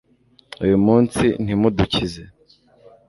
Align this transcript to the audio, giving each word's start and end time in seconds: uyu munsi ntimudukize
uyu 0.63 0.75
munsi 0.85 1.23
ntimudukize 1.43 2.23